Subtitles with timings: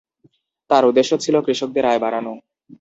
[0.69, 2.33] তাঁর উদ্দেশ্য ছিল কৃষকদের আয় বাড়ানো।